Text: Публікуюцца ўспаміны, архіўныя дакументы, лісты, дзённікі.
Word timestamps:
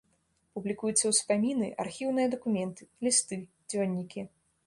Публікуюцца 0.57 1.05
ўспаміны, 1.09 1.67
архіўныя 1.83 2.27
дакументы, 2.35 2.81
лісты, 3.09 3.35
дзённікі. 3.75 4.21